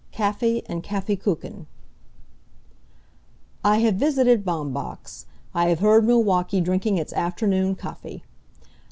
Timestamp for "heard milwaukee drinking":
5.77-6.97